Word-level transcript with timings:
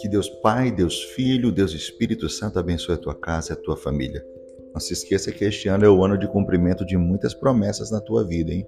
Que 0.00 0.08
Deus 0.08 0.28
Pai, 0.28 0.70
Deus 0.70 1.02
Filho, 1.02 1.52
Deus 1.52 1.72
Espírito 1.72 2.28
Santo 2.28 2.58
abençoe 2.58 2.94
a 2.94 2.98
tua 2.98 3.14
casa 3.14 3.52
e 3.52 3.54
a 3.54 3.56
tua 3.56 3.76
família. 3.76 4.26
Não 4.72 4.80
se 4.80 4.92
esqueça 4.94 5.30
que 5.30 5.44
este 5.44 5.68
ano 5.68 5.84
é 5.84 5.88
o 5.88 6.02
ano 6.02 6.18
de 6.18 6.26
cumprimento 6.26 6.84
de 6.84 6.96
muitas 6.96 7.34
promessas 7.34 7.90
na 7.90 8.00
tua 8.00 8.24
vida, 8.24 8.52
hein? 8.52 8.66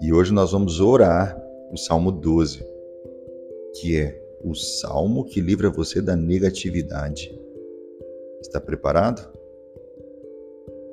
E 0.00 0.12
hoje 0.12 0.32
nós 0.32 0.52
vamos 0.52 0.80
orar 0.80 1.40
o 1.70 1.76
Salmo 1.76 2.10
12, 2.10 2.64
que 3.80 3.96
é 3.96 4.20
o 4.42 4.54
salmo 4.54 5.24
que 5.24 5.40
livra 5.40 5.70
você 5.70 6.00
da 6.00 6.16
negatividade. 6.16 7.30
Está 8.40 8.60
preparado? 8.60 9.30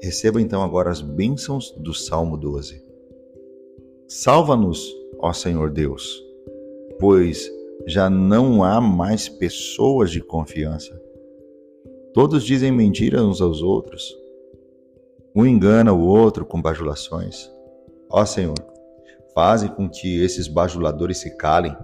Receba 0.02 0.42
então 0.42 0.62
agora 0.62 0.92
as 0.92 1.02
bênçãos 1.02 1.72
do 1.78 1.94
Salmo 1.94 2.38
12. 2.38 2.93
Salva-nos, 4.16 4.96
ó 5.18 5.34
Senhor 5.34 5.72
Deus, 5.72 6.24
pois 7.00 7.52
já 7.88 8.12
não 8.12 8.64
há 8.64 8.80
mais 8.80 9.28
pessoas 9.28 10.12
de 10.12 10.22
confiança. 10.22 11.02
Todos 12.14 12.44
dizem 12.44 12.72
mentiras 12.72 13.24
uns 13.24 13.42
aos 13.42 13.64
outros. 13.64 14.16
Um 15.36 15.48
engana 15.48 15.92
o 15.94 16.06
outro 16.06 16.46
com 16.46 16.62
bajulações. 16.62 17.52
Ó 18.08 18.24
Senhor, 18.24 18.54
faze 19.34 19.68
com 19.70 19.90
que 19.90 20.24
esses 20.24 20.48
bajuladores 20.48 21.18
se 21.18 21.36
calem. 21.36 21.76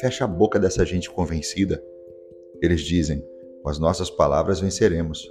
Fecha 0.00 0.24
a 0.24 0.28
boca 0.28 0.58
dessa 0.58 0.84
gente 0.84 1.08
convencida. 1.08 1.80
Eles 2.60 2.80
dizem: 2.80 3.24
com 3.62 3.68
as 3.68 3.78
nossas 3.78 4.10
palavras 4.10 4.58
venceremos. 4.58 5.24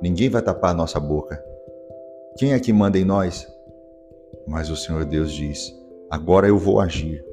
Ninguém 0.00 0.30
vai 0.30 0.40
tapar 0.40 0.74
nossa 0.74 0.98
boca. 0.98 1.44
Quem 2.38 2.54
é 2.54 2.58
que 2.58 2.72
manda 2.72 2.98
em 2.98 3.04
nós? 3.04 3.46
Mas 4.46 4.70
o 4.70 4.76
Senhor 4.76 5.04
Deus 5.04 5.32
diz: 5.32 5.72
agora 6.10 6.46
eu 6.46 6.58
vou 6.58 6.80
agir 6.80 7.24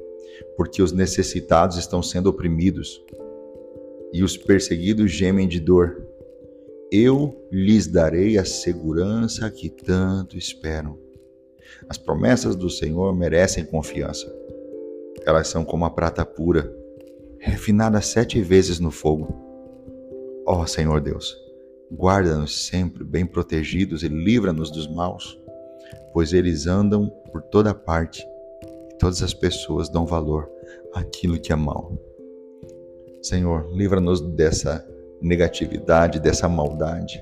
porque 0.56 0.82
os 0.82 0.92
necessitados 0.92 1.76
estão 1.76 2.02
sendo 2.02 2.28
oprimidos 2.28 3.02
e 4.12 4.22
os 4.22 4.36
perseguidos 4.36 5.10
gemem 5.10 5.48
de 5.48 5.60
dor. 5.60 6.06
Eu 6.90 7.46
lhes 7.50 7.86
darei 7.86 8.36
a 8.36 8.44
segurança 8.44 9.50
que 9.50 9.70
tanto 9.70 10.36
esperam. 10.36 10.98
As 11.88 11.96
promessas 11.96 12.54
do 12.54 12.68
Senhor 12.68 13.16
merecem 13.16 13.64
confiança. 13.64 14.30
Elas 15.24 15.48
são 15.48 15.64
como 15.64 15.84
a 15.84 15.90
prata 15.90 16.24
pura, 16.24 16.70
refinada 17.38 18.00
sete 18.02 18.40
vezes 18.42 18.78
no 18.78 18.90
fogo. 18.90 19.34
Ó 20.46 20.62
oh, 20.62 20.66
Senhor 20.66 21.00
Deus, 21.00 21.34
guarda-nos 21.90 22.66
sempre 22.66 23.04
bem 23.04 23.24
protegidos 23.24 24.02
e 24.02 24.08
livra-nos 24.08 24.70
dos 24.70 24.86
maus, 24.86 25.40
pois 26.12 26.32
eles 26.32 26.66
andam 26.66 27.08
por 27.30 27.42
toda 27.42 27.74
parte 27.74 28.26
todas 29.02 29.20
as 29.20 29.34
pessoas 29.34 29.88
dão 29.88 30.06
valor 30.06 30.48
àquilo 30.94 31.36
que 31.36 31.52
é 31.52 31.56
mal. 31.56 31.92
Senhor, 33.20 33.68
livra-nos 33.72 34.20
dessa 34.20 34.86
negatividade, 35.20 36.20
dessa 36.20 36.48
maldade. 36.48 37.20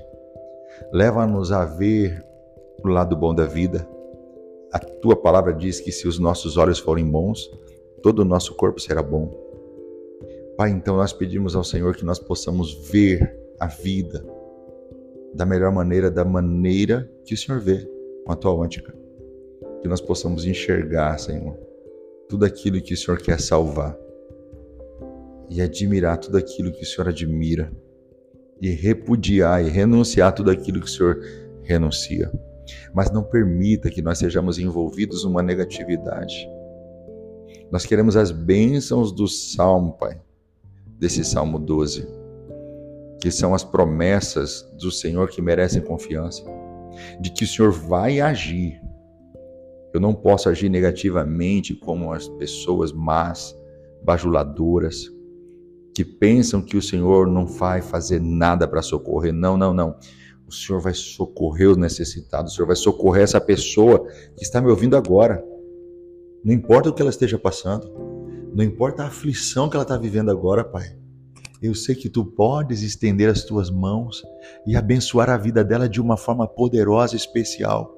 Leva-nos 0.93 1.51
a 1.51 1.65
ver 1.65 2.23
o 2.83 2.87
lado 2.87 3.15
bom 3.15 3.33
da 3.33 3.45
vida. 3.45 3.87
A 4.71 4.77
tua 4.77 5.15
palavra 5.15 5.51
diz 5.51 5.79
que 5.79 5.91
se 5.91 6.07
os 6.07 6.19
nossos 6.19 6.55
olhos 6.55 6.77
forem 6.77 7.09
bons, 7.09 7.49
todo 8.03 8.19
o 8.19 8.25
nosso 8.25 8.55
corpo 8.55 8.79
será 8.79 9.01
bom. 9.01 9.31
Pai, 10.55 10.69
então 10.69 10.97
nós 10.97 11.11
pedimos 11.11 11.55
ao 11.55 11.63
Senhor 11.63 11.95
que 11.95 12.05
nós 12.05 12.19
possamos 12.19 12.75
ver 12.91 13.35
a 13.59 13.65
vida 13.65 14.23
da 15.33 15.47
melhor 15.47 15.71
maneira, 15.71 16.11
da 16.11 16.23
maneira 16.23 17.09
que 17.25 17.33
o 17.33 17.37
Senhor 17.37 17.59
vê, 17.59 17.89
com 18.25 18.31
a 18.31 18.35
tua 18.35 18.53
ótica. 18.53 18.93
Que 19.81 19.87
nós 19.87 20.01
possamos 20.01 20.45
enxergar, 20.45 21.17
Senhor, 21.17 21.57
tudo 22.29 22.45
aquilo 22.45 22.81
que 22.81 22.93
o 22.93 22.97
Senhor 22.97 23.19
quer 23.19 23.39
salvar 23.39 23.97
e 25.49 25.61
admirar 25.61 26.17
tudo 26.17 26.37
aquilo 26.37 26.71
que 26.71 26.83
o 26.83 26.85
Senhor 26.85 27.09
admira 27.09 27.71
e 28.61 28.69
repudiar 28.69 29.65
e 29.65 29.69
renunciar 29.69 30.33
tudo 30.33 30.51
aquilo 30.51 30.79
que 30.79 30.85
o 30.85 30.89
Senhor 30.89 31.19
renuncia. 31.63 32.31
Mas 32.93 33.11
não 33.11 33.23
permita 33.23 33.89
que 33.89 34.01
nós 34.01 34.19
sejamos 34.19 34.59
envolvidos 34.59 35.25
numa 35.25 35.41
negatividade. 35.41 36.47
Nós 37.71 37.85
queremos 37.85 38.15
as 38.15 38.31
bênçãos 38.31 39.11
do 39.11 39.27
Salmo, 39.27 39.93
Pai, 39.93 40.21
desse 40.99 41.23
Salmo 41.23 41.57
12, 41.57 42.07
que 43.19 43.31
são 43.31 43.53
as 43.53 43.63
promessas 43.63 44.61
do 44.77 44.91
Senhor 44.91 45.29
que 45.29 45.41
merecem 45.41 45.81
confiança, 45.81 46.43
de 47.19 47.31
que 47.31 47.43
o 47.43 47.47
Senhor 47.47 47.71
vai 47.71 48.19
agir 48.19 48.81
eu 49.93 49.99
não 49.99 50.13
posso 50.13 50.47
agir 50.47 50.69
negativamente 50.69 51.75
como 51.75 52.13
as 52.13 52.27
pessoas 52.27 52.93
más, 52.93 53.55
bajuladoras, 54.03 55.11
que 55.93 56.05
pensam 56.05 56.61
que 56.61 56.77
o 56.77 56.81
Senhor 56.81 57.27
não 57.27 57.45
vai 57.45 57.81
fazer 57.81 58.21
nada 58.21 58.67
para 58.67 58.81
socorrer. 58.81 59.33
Não, 59.33 59.57
não, 59.57 59.73
não. 59.73 59.97
O 60.47 60.51
Senhor 60.51 60.79
vai 60.81 60.93
socorrer 60.93 61.69
os 61.69 61.77
necessitados, 61.77 62.53
o 62.53 62.55
Senhor 62.55 62.67
vai 62.67 62.75
socorrer 62.75 63.23
essa 63.23 63.41
pessoa 63.41 64.05
que 64.35 64.43
está 64.43 64.61
me 64.61 64.69
ouvindo 64.69 64.95
agora. 64.95 65.43
Não 66.43 66.53
importa 66.53 66.89
o 66.89 66.93
que 66.93 67.01
ela 67.01 67.11
esteja 67.11 67.37
passando, 67.37 67.91
não 68.53 68.63
importa 68.63 69.03
a 69.03 69.07
aflição 69.07 69.69
que 69.69 69.75
ela 69.75 69.83
está 69.83 69.97
vivendo 69.97 70.31
agora, 70.31 70.63
Pai. 70.63 71.00
Eu 71.61 71.75
sei 71.75 71.93
que 71.93 72.09
tu 72.09 72.25
podes 72.25 72.81
estender 72.81 73.29
as 73.29 73.43
tuas 73.43 73.69
mãos 73.69 74.23
e 74.65 74.75
abençoar 74.75 75.29
a 75.29 75.37
vida 75.37 75.63
dela 75.63 75.87
de 75.87 76.01
uma 76.01 76.17
forma 76.17 76.47
poderosa 76.47 77.13
e 77.13 77.17
especial. 77.17 77.95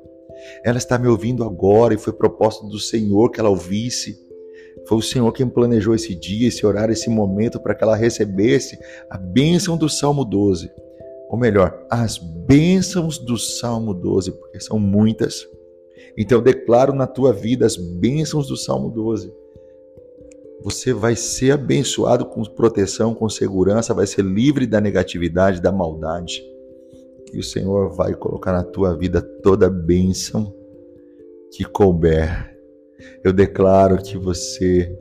Ela 0.65 0.77
está 0.77 0.97
me 0.97 1.07
ouvindo 1.07 1.45
agora 1.45 1.93
e 1.93 1.97
foi 1.97 2.11
proposta 2.11 2.67
do 2.67 2.77
Senhor 2.77 3.31
que 3.31 3.39
ela 3.39 3.49
ouvisse. 3.49 4.17
Foi 4.85 4.97
o 4.97 5.01
Senhor 5.01 5.31
quem 5.31 5.47
planejou 5.47 5.95
esse 5.95 6.13
dia, 6.13 6.49
esse 6.49 6.65
horário, 6.65 6.91
esse 6.91 7.09
momento 7.09 7.57
para 7.57 7.73
que 7.73 7.81
ela 7.85 7.95
recebesse 7.95 8.77
a 9.09 9.17
bênção 9.17 9.77
do 9.77 9.87
Salmo 9.87 10.25
12. 10.25 10.69
Ou 11.29 11.37
melhor, 11.37 11.85
as 11.89 12.17
bênçãos 12.17 13.17
do 13.17 13.37
Salmo 13.37 13.93
12, 13.93 14.33
porque 14.33 14.59
são 14.59 14.77
muitas. 14.77 15.47
Então 16.17 16.43
declaro 16.43 16.93
na 16.93 17.07
tua 17.07 17.31
vida 17.31 17.65
as 17.65 17.77
bênçãos 17.77 18.45
do 18.45 18.57
Salmo 18.57 18.89
12. 18.89 19.33
Você 20.63 20.93
vai 20.93 21.15
ser 21.15 21.51
abençoado 21.51 22.25
com 22.25 22.43
proteção, 22.43 23.13
com 23.13 23.27
segurança, 23.29 23.93
vai 23.93 24.07
ser 24.07 24.23
livre 24.23 24.65
da 24.65 24.79
negatividade, 24.79 25.61
da 25.61 25.71
maldade 25.71 26.41
e 27.33 27.39
o 27.39 27.43
Senhor 27.43 27.89
vai 27.89 28.13
colocar 28.13 28.51
na 28.53 28.63
tua 28.63 28.95
vida 28.95 29.19
toda 29.19 29.65
a 29.65 29.69
bênção 29.69 30.53
que 31.51 31.65
couber. 31.65 32.55
Eu 33.23 33.33
declaro 33.33 33.97
que 33.97 34.17
você 34.17 34.95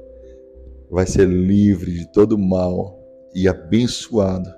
vai 0.90 1.06
ser 1.06 1.28
livre 1.28 1.92
de 1.92 2.10
todo 2.10 2.38
mal 2.38 2.98
e 3.34 3.46
abençoado 3.46 4.50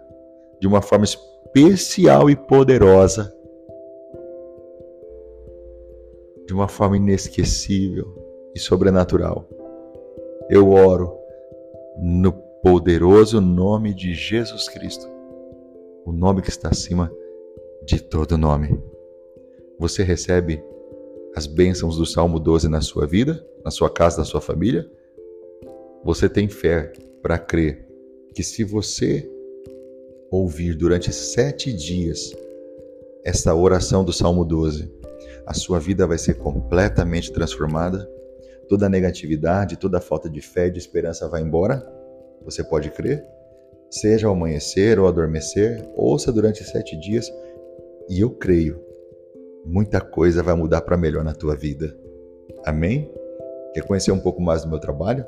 de 0.61 0.69
uma 0.69 0.81
forma 0.81 1.05
especial 1.05 2.31
e 2.31 2.37
poderosa, 2.37 3.35
de 6.47 6.55
uma 6.55 6.69
forma 6.69 6.97
inesquecível 6.97 8.07
e 8.55 8.61
sobrenatural. 8.61 9.49
Eu 10.49 10.71
oro 10.71 11.19
no 11.97 12.33
poderoso 12.63 13.41
nome 13.41 13.95
de 13.95 14.13
Jesus 14.13 14.69
Cristo, 14.69 15.09
o 16.05 16.13
nome 16.13 16.43
que 16.43 16.51
está 16.51 16.69
acima 16.69 17.11
de 17.87 17.99
todo 17.99 18.37
nome. 18.37 18.79
Você 19.79 20.03
recebe 20.03 20.63
as 21.35 21.47
bênçãos 21.47 21.97
do 21.97 22.05
Salmo 22.05 22.39
12 22.39 22.69
na 22.69 22.83
sua 22.83 23.07
vida, 23.07 23.45
na 23.65 23.71
sua 23.71 23.89
casa, 23.89 24.19
na 24.19 24.25
sua 24.25 24.41
família? 24.41 24.87
Você 26.05 26.29
tem 26.29 26.47
fé 26.47 26.93
para 27.23 27.39
crer 27.39 27.87
que 28.35 28.43
se 28.43 28.65
você 28.65 29.27
ouvir 30.31 30.75
durante 30.75 31.11
sete 31.11 31.73
dias 31.73 32.35
esta 33.25 33.55
oração 33.55 34.05
do 34.05 34.13
Salmo 34.13 34.45
12, 34.45 34.93
a 35.47 35.55
sua 35.55 35.81
vida 35.81 36.07
vai 36.07 36.19
ser 36.19 36.35
completamente 36.35 37.33
transformada? 37.33 38.07
Toda 38.69 38.87
a 38.87 38.89
negatividade, 38.89 39.77
toda 39.77 39.99
a 39.99 40.01
falta 40.01 40.29
de 40.29 40.41
fé 40.41 40.67
e 40.67 40.71
de 40.71 40.79
esperança 40.79 41.29
vai 41.29 41.43
embora? 41.43 41.85
Você 42.45 42.63
pode 42.65 42.91
crer? 42.91 43.25
Seja 43.91 44.27
ao 44.27 44.33
amanhecer 44.33 44.99
ou 44.99 45.07
adormecer, 45.07 45.87
ouça 45.95 46.33
durante 46.33 46.65
sete 46.65 46.99
dias 46.99 47.31
e 48.09 48.21
eu 48.21 48.31
creio, 48.31 48.81
muita 49.65 50.01
coisa 50.01 50.43
vai 50.43 50.55
mudar 50.55 50.83
para 50.83 50.97
melhor 50.97 51.25
na 51.25 51.33
tua 51.33 51.57
vida. 51.57 51.97
Amém? 52.67 53.11
Quer 53.73 53.87
conhecer 53.87 54.13
um 54.13 54.21
pouco 54.21 54.43
mais 54.43 54.63
do 54.63 54.69
meu 54.69 54.79
trabalho, 54.79 55.25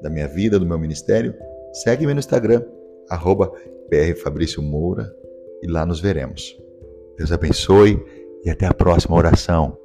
da 0.00 0.10
minha 0.10 0.28
vida, 0.28 0.58
do 0.58 0.66
meu 0.66 0.78
ministério? 0.78 1.34
Segue-me 1.72 2.12
no 2.12 2.20
Instagram, 2.20 2.62
arroba 3.08 3.52
e 5.62 5.66
lá 5.70 5.86
nos 5.86 6.00
veremos. 6.00 6.56
Deus 7.16 7.32
abençoe 7.32 7.98
e 8.44 8.50
até 8.50 8.66
a 8.66 8.74
próxima 8.74 9.16
oração. 9.16 9.76